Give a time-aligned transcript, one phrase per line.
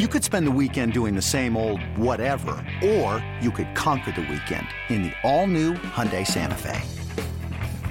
[0.00, 4.22] You could spend the weekend doing the same old whatever, or you could conquer the
[4.22, 6.82] weekend in the all-new Hyundai Santa Fe.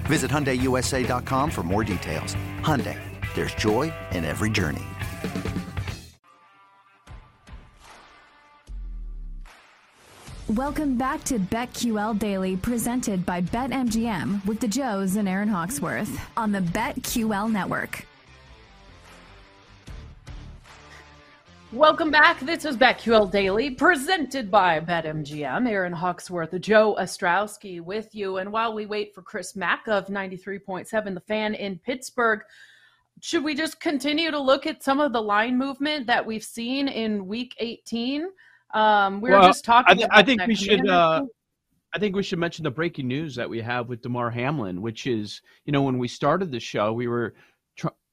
[0.04, 2.36] Visit HyundaiUSA.com for more details.
[2.60, 3.00] Hyundai,
[3.36, 4.84] there's joy in every journey.
[10.50, 16.52] Welcome back to BetQL Daily, presented by BetMGM with the Joes and Aaron Hawksworth on
[16.52, 18.06] the BetQL Network.
[21.74, 22.40] Welcome back.
[22.40, 25.68] This is BetQL Daily, presented by BetMGM.
[25.68, 28.38] Aaron Hawksworth, Joe Ostrowski with you.
[28.38, 32.42] And while we wait for Chris Mack of 93.7, the fan in Pittsburgh,
[33.22, 36.88] should we just continue to look at some of the line movement that we've seen
[36.88, 38.28] in week 18?
[38.76, 40.88] Um, we were just talking I, th- about I think we should.
[40.88, 41.26] Uh.
[41.96, 45.06] I think we should mention the breaking news that we have with Damar Hamlin, which
[45.06, 47.36] is, you know, when we started the show, we were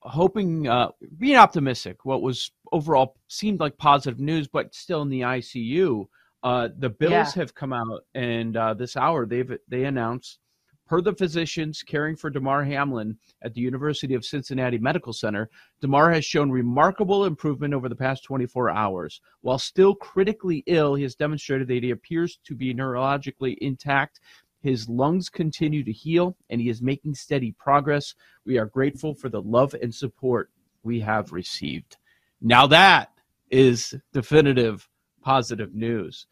[0.03, 2.05] hoping, uh, being optimistic.
[2.05, 6.07] What was overall seemed like positive news, but still in the ICU.
[6.43, 7.43] Uh, the Bills Yeah.
[7.43, 10.39] have come out, and uh, this hour they've they announced,
[10.87, 16.11] per the physicians caring for Damar Hamlin at the University of Cincinnati Medical Center, Damar
[16.11, 19.21] has shown remarkable improvement over the past 24 hours.
[19.43, 24.21] While still critically ill, he has demonstrated that he appears to be neurologically intact.
[24.63, 28.15] His lungs continue to heal, and he is making steady progress.
[28.45, 30.51] We are grateful for the love and support
[30.83, 31.97] we have received.
[32.41, 33.11] Now, that
[33.51, 34.89] is definitive
[35.23, 36.27] positive news.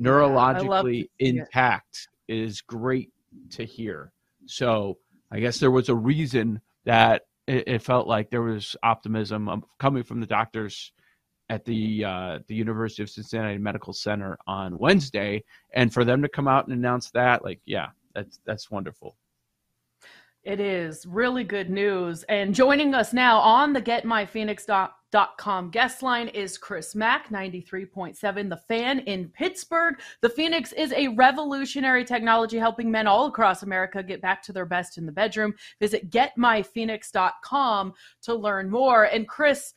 [0.00, 1.36] Neurologically it.
[1.36, 3.10] intact is great
[3.50, 4.12] to hear.
[4.46, 4.98] So,
[5.30, 9.64] I guess there was a reason that it, it felt like there was optimism um,
[9.78, 10.92] coming from the doctors
[11.50, 15.42] at the uh, the University of Cincinnati Medical Center on Wednesday,
[15.74, 19.16] and for them to come out and announce that, like, yeah, that's that's wonderful.
[20.44, 22.22] It is really good news.
[22.24, 29.00] And joining us now on the GetMyPhoenix.com guest line is Chris Mack, 93.7, the fan
[29.00, 30.00] in Pittsburgh.
[30.20, 34.64] The Phoenix is a revolutionary technology helping men all across America get back to their
[34.64, 35.54] best in the bedroom.
[35.80, 39.04] Visit GetMyPhoenix.com to learn more.
[39.04, 39.74] And Chris,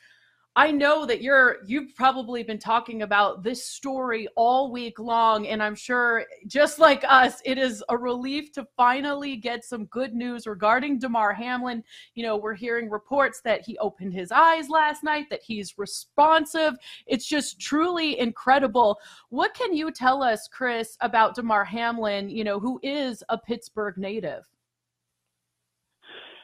[0.57, 5.63] I know that you're you've probably been talking about this story all week long and
[5.63, 10.45] I'm sure just like us it is a relief to finally get some good news
[10.45, 11.81] regarding Damar Hamlin.
[12.15, 16.73] You know, we're hearing reports that he opened his eyes last night, that he's responsive.
[17.07, 18.99] It's just truly incredible.
[19.29, 23.97] What can you tell us, Chris, about Damar Hamlin, you know, who is a Pittsburgh
[23.97, 24.50] native?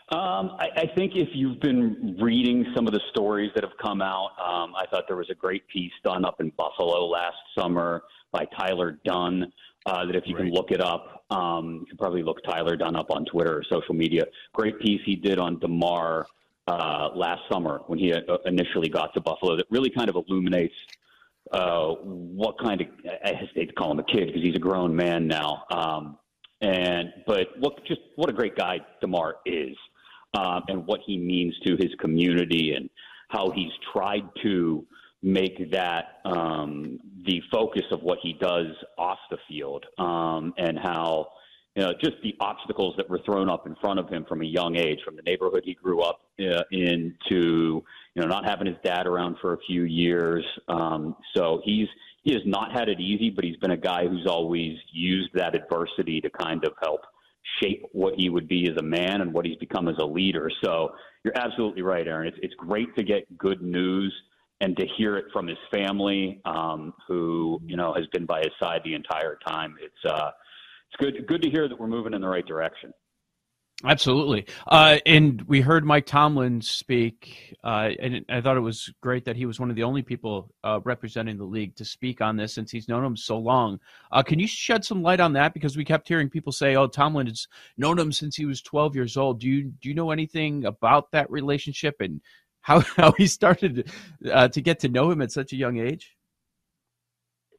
[0.09, 4.01] Um, I, I think if you've been reading some of the stories that have come
[4.01, 8.03] out, um, I thought there was a great piece done up in Buffalo last summer
[8.31, 9.51] by Tyler Dunne.
[9.85, 12.96] Uh, that if you can look it up, um, you can probably look Tyler Dunne
[12.96, 14.25] up on Twitter or social media.
[14.53, 16.28] Great piece he did on Damar
[16.67, 19.56] uh, last summer when he uh, initially got to Buffalo.
[19.56, 20.73] That really kind of illuminates
[21.51, 22.88] uh, what kind of
[23.25, 25.63] I hesitate to call him a kid because he's a grown man now.
[25.69, 26.17] Um,
[26.62, 29.78] and but what just what a great guy Damar is,
[30.33, 32.89] um, and what he means to his community, and
[33.29, 34.85] how he's tried to
[35.23, 38.67] make that um, the focus of what he does
[38.97, 41.27] off the field, um, and how
[41.75, 44.45] you know just the obstacles that were thrown up in front of him from a
[44.45, 47.83] young age, from the neighborhood he grew up uh, in to
[48.16, 50.45] you know not having his dad around for a few years.
[50.67, 51.87] Um, so he's
[52.23, 55.55] he has not had it easy, but he's been a guy who's always used that
[55.55, 57.01] adversity to kind of help
[57.62, 60.50] shape what he would be as a man and what he's become as a leader.
[60.63, 60.94] So
[61.24, 62.28] you're absolutely right, Aaron.
[62.28, 64.13] It's it's great to get good news
[64.62, 68.52] and to hear it from his family, um, who you know has been by his
[68.61, 69.76] side the entire time.
[69.82, 70.32] It's uh,
[70.90, 72.94] it's good good to hear that we're moving in the right direction.
[73.84, 74.47] Absolutely.
[74.66, 79.35] Uh, and we heard Mike Tomlin speak, uh, and I thought it was great that
[79.35, 82.56] he was one of the only people uh, representing the league to speak on this
[82.56, 83.79] since he's known him so long.
[84.12, 85.53] Uh, can you shed some light on that?
[85.53, 87.47] Because we kept hearing people say, "Oh, Tomlin has
[87.78, 91.12] known him since he was 12 years old." Do you do you know anything about
[91.12, 92.20] that relationship and
[92.62, 93.91] how how he started
[94.32, 96.18] uh, to get to know him at such a young age?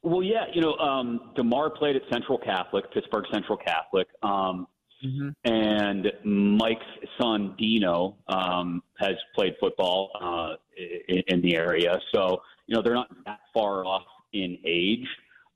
[0.03, 4.07] Well, yeah, you know, um, Damar played at Central Catholic, Pittsburgh Central Catholic.
[4.21, 4.67] Um,
[5.03, 5.29] Mm-hmm.
[5.45, 6.85] And Mike's
[7.19, 10.55] son Dino um, has played football uh,
[11.07, 14.03] in, in, the area, so you know they're not that far off
[14.33, 15.07] in age.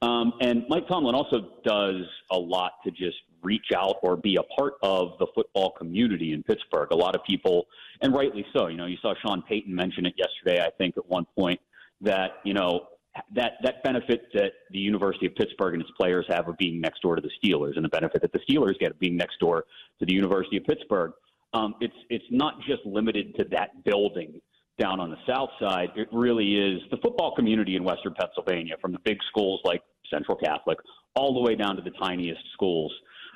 [0.01, 4.43] Um, and Mike Tomlin also does a lot to just reach out or be a
[4.43, 6.89] part of the football community in Pittsburgh.
[6.91, 7.67] A lot of people,
[8.01, 8.67] and rightly so.
[8.67, 10.63] You know, you saw Sean Payton mention it yesterday.
[10.63, 11.59] I think at one point
[12.01, 12.87] that you know
[13.36, 17.01] that that benefit that the University of Pittsburgh and its players have of being next
[17.01, 19.65] door to the Steelers, and the benefit that the Steelers get of being next door
[20.00, 21.12] to the University of Pittsburgh.
[21.54, 24.42] Um, it's it's not just limited to that building
[24.80, 25.89] down on the south side.
[25.95, 30.36] It really is the football community in Western Pennsylvania, from the big schools like Central
[30.36, 30.80] Catholic,
[31.15, 32.92] all the way down to the tiniest schools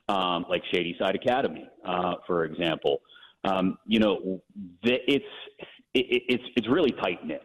[0.09, 3.01] um, like Shadyside Academy, uh, for example.
[3.43, 4.41] Um, you know,
[4.83, 5.25] the, it's
[5.93, 7.43] it, it's it's really tight knit.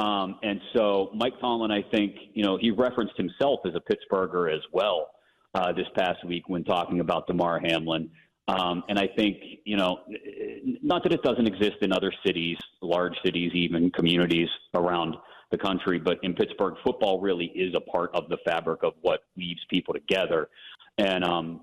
[0.00, 4.52] Um, and so Mike Tomlin, I think, you know, he referenced himself as a Pittsburgher
[4.52, 5.10] as well
[5.54, 8.08] uh, this past week when talking about Damar Hamlin.
[8.48, 9.98] Um, and I think, you know,
[10.82, 15.16] not that it doesn't exist in other cities, large cities, even communities around
[15.50, 19.24] the country, but in Pittsburgh, football really is a part of the fabric of what
[19.36, 20.48] weaves people together.
[20.96, 21.60] And um,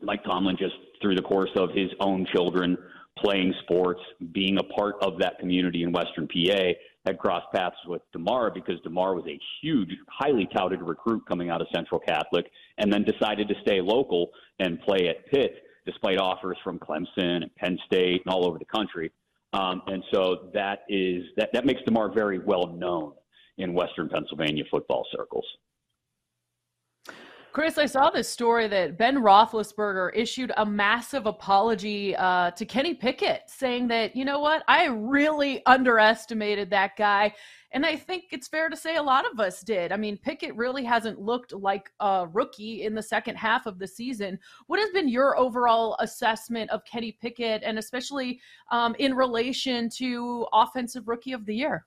[0.00, 2.78] Mike Tomlin, just through the course of his own children
[3.18, 4.00] playing sports,
[4.32, 6.70] being a part of that community in Western PA,
[7.06, 11.60] had crossed paths with Damar because Damar was a huge, highly touted recruit coming out
[11.60, 16.56] of Central Catholic, and then decided to stay local and play at Pitt despite offers
[16.64, 19.12] from Clemson and Penn State and all over the country.
[19.52, 23.12] Um, and so that is that that makes Damar very well known
[23.58, 25.46] in Western Pennsylvania football circles.
[27.56, 32.92] Chris, I saw this story that Ben Roethlisberger issued a massive apology uh, to Kenny
[32.92, 37.32] Pickett, saying that, you know what, I really underestimated that guy.
[37.72, 39.90] And I think it's fair to say a lot of us did.
[39.90, 43.88] I mean, Pickett really hasn't looked like a rookie in the second half of the
[43.88, 44.38] season.
[44.66, 48.38] What has been your overall assessment of Kenny Pickett, and especially
[48.70, 51.86] um, in relation to Offensive Rookie of the Year?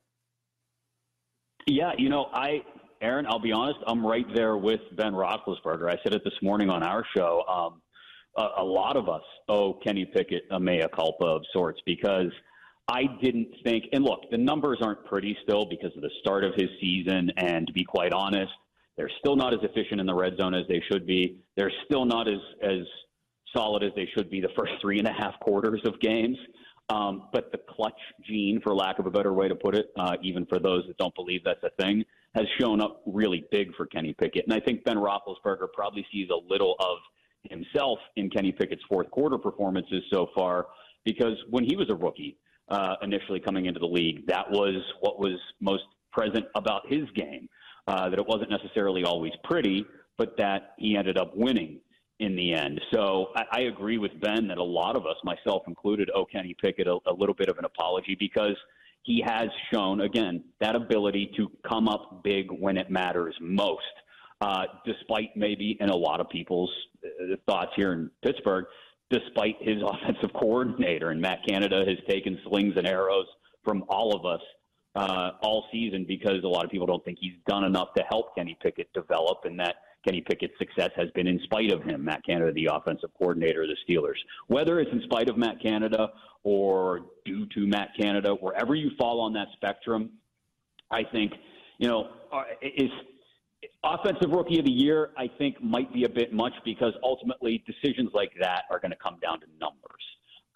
[1.68, 2.64] Yeah, you know, I
[3.02, 5.90] Aaron, I'll be honest, I'm right there with Ben Roethlisberger.
[5.90, 7.44] I said it this morning on our show.
[7.48, 7.82] Um,
[8.38, 12.32] a, a, lot of us owe Kenny Pickett a mea culpa of sorts because
[12.90, 16.54] I didn't think, and look, the numbers aren't pretty still because of the start of
[16.56, 17.32] his season.
[17.38, 18.52] And to be quite honest,
[18.98, 21.40] they're still not as efficient in the red zone as they should be.
[21.56, 22.80] They're still not as, as
[23.56, 26.38] solid as they should be the first three and a half quarters of games.
[26.90, 27.94] Um, but the clutch
[28.28, 30.98] gene, for lack of a better way to put it, uh, even for those that
[30.98, 32.04] don't believe that's a thing,
[32.36, 34.46] has shown up really big for Kenny Pickett.
[34.46, 36.98] And I think Ben Roethlisberger probably sees a little of
[37.50, 40.68] himself in Kenny Pickett's fourth quarter performances so far
[41.06, 42.38] because when he was a rookie
[42.70, 47.48] uh, initially coming into the league, that was what was most present about his game.
[47.88, 49.84] Uh, that it wasn't necessarily always pretty,
[50.16, 51.80] but that he ended up winning
[52.20, 52.80] in the end.
[52.94, 56.56] So I, I agree with Ben that a lot of us, myself included, owe Kenny
[56.62, 58.56] Pickett a, a little bit of an apology because–
[59.10, 63.82] he has shown, again, that ability to come up big when it matters most.
[64.40, 66.72] Uh, despite maybe in a lot of people's
[67.04, 68.66] uh, thoughts here in Pittsburgh,
[69.10, 71.10] despite his offensive coordinator.
[71.10, 73.26] And Matt Canada has taken slings and arrows
[73.64, 74.42] from all of us
[74.96, 78.36] uh, all season because a lot of people don't think he's done enough to help
[78.36, 82.26] Kenny Pickett develop, and that Kenny Pickett's success has been in spite of him, Matt
[82.26, 84.18] Canada, the offensive coordinator of the Steelers.
[84.48, 86.10] Whether it's in spite of Matt Canada
[86.44, 90.12] or due to Matt Canada, wherever you fall on that spectrum,
[90.92, 91.34] I think,
[91.78, 92.90] you know, uh, is
[93.84, 98.10] offensive rookie of the year, I think might be a bit much because ultimately decisions
[98.14, 100.04] like that are going to come down to numbers.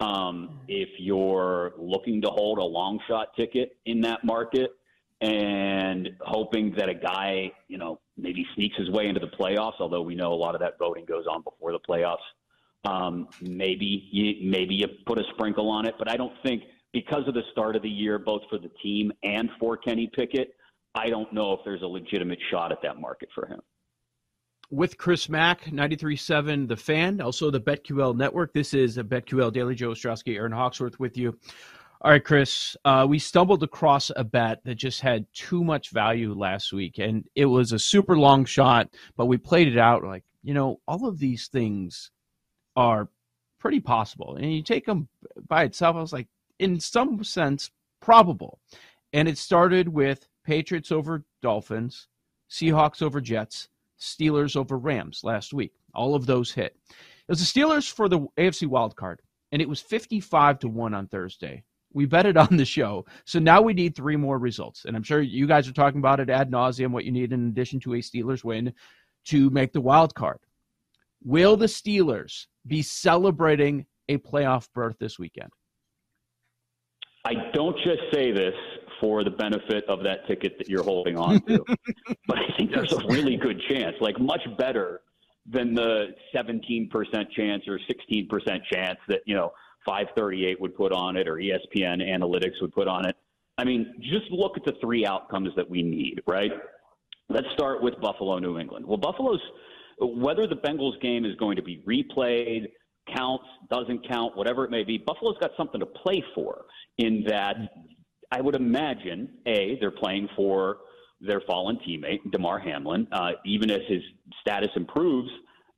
[0.00, 4.72] Um, if you're looking to hold a long shot ticket in that market
[5.20, 10.02] and hoping that a guy, you know, maybe sneaks his way into the playoffs, although
[10.02, 12.16] we know a lot of that voting goes on before the playoffs.
[12.84, 17.26] Um, maybe you maybe you put a sprinkle on it, but I don't think because
[17.26, 20.54] of the start of the year, both for the team and for Kenny Pickett,
[20.94, 23.60] I don't know if there's a legitimate shot at that market for him.
[24.70, 28.52] With Chris Mack, 93.7 The Fan, also the BetQL Network.
[28.52, 31.38] This is a BetQL Daily Joe Ostrowski, Aaron Hawksworth with you.
[32.04, 36.34] All right, Chris, uh, we stumbled across a bet that just had too much value
[36.34, 40.22] last week, and it was a super long shot, but we played it out like,
[40.42, 42.10] you know, all of these things
[42.76, 43.08] are
[43.58, 44.36] pretty possible.
[44.36, 45.08] And you take them
[45.48, 47.70] by itself, I was like, in some sense,
[48.02, 48.58] probable.
[49.14, 52.08] And it started with Patriots over Dolphins,
[52.50, 55.72] Seahawks over Jets, Steelers over Rams last week.
[55.94, 56.76] All of those hit.
[56.90, 56.96] It
[57.28, 61.06] was the Steelers for the AFC wild card, and it was 55 to 1 on
[61.06, 61.64] Thursday.
[61.94, 63.06] We bet it on the show.
[63.24, 64.84] So now we need three more results.
[64.84, 67.48] And I'm sure you guys are talking about it ad nauseum, what you need in
[67.48, 68.72] addition to a Steelers win
[69.26, 70.38] to make the wild card.
[71.24, 75.50] Will the Steelers be celebrating a playoff berth this weekend?
[77.24, 78.54] I don't just say this
[79.00, 81.64] for the benefit of that ticket that you're holding on to,
[82.26, 85.00] but I think there's a really good chance, like much better
[85.46, 86.90] than the 17%
[87.36, 88.28] chance or 16%
[88.70, 89.52] chance that, you know,
[89.84, 93.16] 538 would put on it or ESPN analytics would put on it.
[93.58, 96.50] I mean, just look at the three outcomes that we need, right?
[97.28, 98.84] Let's start with Buffalo, New England.
[98.86, 99.40] Well, Buffalo's,
[100.00, 102.66] whether the Bengals game is going to be replayed,
[103.14, 106.64] counts, doesn't count, whatever it may be, Buffalo's got something to play for
[106.98, 107.56] in that
[108.30, 110.78] I would imagine, A, they're playing for
[111.20, 113.06] their fallen teammate, Damar Hamlin.
[113.12, 114.02] Uh, even as his
[114.40, 115.30] status improves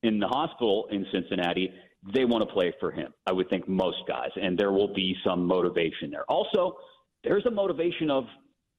[0.03, 1.71] in the hospital in Cincinnati,
[2.15, 3.13] they want to play for him.
[3.27, 6.25] I would think most guys, and there will be some motivation there.
[6.29, 6.77] Also,
[7.25, 8.25] there's a motivation of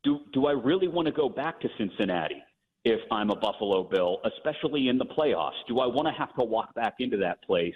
[0.03, 2.41] do do I really want to go back to Cincinnati
[2.85, 5.59] if I'm a Buffalo Bill, especially in the playoffs?
[5.67, 7.75] Do I want to have to walk back into that place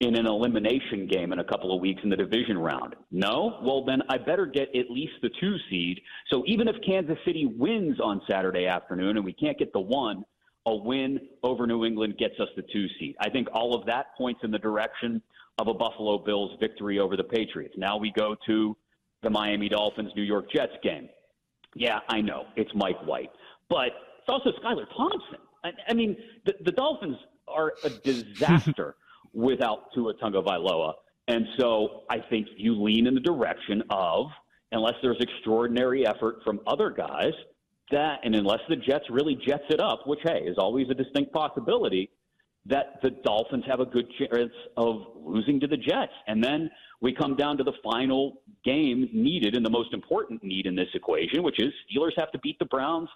[0.00, 2.96] in an elimination game in a couple of weeks in the division round?
[3.10, 3.60] No?
[3.62, 6.00] Well, then I better get at least the two seed.
[6.32, 10.24] So even if Kansas City wins on Saturday afternoon and we can't get the one,
[10.66, 13.16] a win over New England gets us the two seed.
[13.20, 15.22] I think all of that points in the direction
[15.58, 17.74] of a Buffalo Bills victory over the Patriots.
[17.76, 18.76] Now we go to
[19.22, 21.08] the Miami Dolphins New York Jets game.
[21.74, 23.30] Yeah, I know it's Mike White,
[23.68, 23.88] but
[24.18, 25.38] it's also Skylar Thompson.
[25.64, 28.96] I, I mean, the, the Dolphins are a disaster
[29.32, 30.94] without Tua Tagovailoa,
[31.28, 34.26] and so I think you lean in the direction of
[34.72, 37.32] unless there's extraordinary effort from other guys
[37.90, 41.32] that, and unless the Jets really jets it up, which hey is always a distinct
[41.32, 42.10] possibility,
[42.66, 46.70] that the Dolphins have a good chance of losing to the Jets, and then
[47.00, 50.88] we come down to the final game needed and the most important need in this
[50.94, 53.08] equation, which is Steelers have to beat the Browns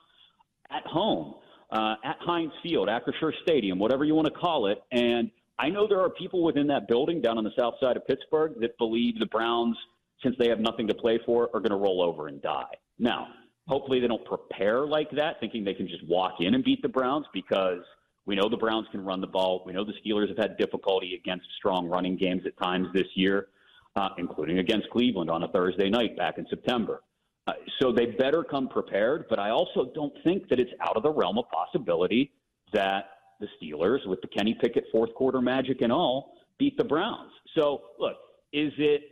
[0.71, 1.35] at home,
[1.71, 4.83] uh, at Heinz Field, Acrisure Stadium, whatever you want to call it.
[4.93, 8.07] And I know there are people within that building down on the south side of
[8.07, 9.77] Pittsburgh that believe the Browns,
[10.23, 12.65] since they have nothing to play for, are going to roll over and die.
[12.99, 13.29] Now,
[13.67, 16.89] hopefully they don't prepare like that, thinking they can just walk in and beat the
[16.89, 17.81] Browns because
[18.27, 19.63] we know the Browns can run the ball.
[19.67, 23.49] We know the Steelers have had difficulty against strong running games at times this year
[23.97, 27.03] uh, including against Cleveland on a Thursday night back in September.
[27.47, 31.03] Uh, so they better come prepared, but I also don't think that it's out of
[31.03, 32.33] the realm of possibility
[32.73, 37.31] that the Steelers, with the Kenny Pickett fourth quarter magic and all, beat the Browns.
[37.57, 38.17] So look,
[38.53, 39.03] is it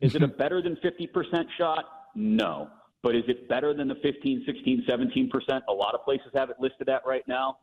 [0.00, 1.84] is it a better than 50% shot?
[2.14, 2.68] No.
[3.02, 6.56] But is it better than the 15, 16, 17% a lot of places have it
[6.60, 7.58] listed at right now?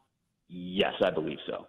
[0.49, 1.67] Yes, I believe so.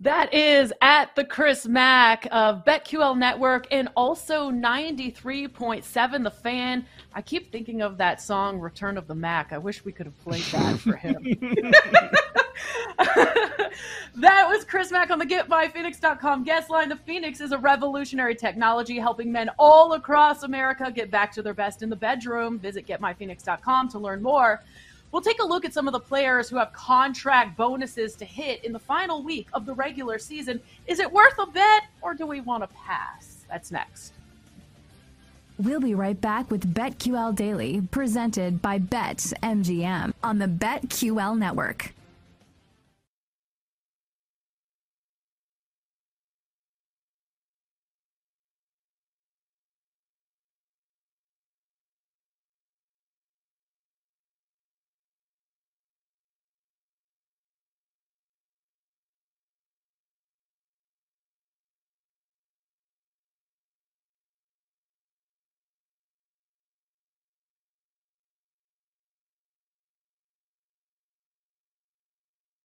[0.00, 6.84] That is at the Chris Mack of BetQL Network and also 93.7 The Fan.
[7.14, 9.54] I keep thinking of that song, Return of the Mack.
[9.54, 11.16] I wish we could have played that for him.
[14.16, 16.90] that was Chris Mack on the GetMyPhoenix.com guest line.
[16.90, 21.54] The Phoenix is a revolutionary technology helping men all across America get back to their
[21.54, 22.58] best in the bedroom.
[22.58, 24.62] Visit GetMyPhoenix.com to learn more.
[25.12, 28.64] We'll take a look at some of the players who have contract bonuses to hit
[28.64, 30.60] in the final week of the regular season.
[30.86, 33.44] Is it worth a bet or do we want to pass?
[33.48, 34.12] That's next.
[35.58, 41.94] We'll be right back with BetQL Daily, presented by BetMGM on the BetQL network.